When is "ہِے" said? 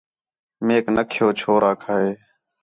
2.01-2.11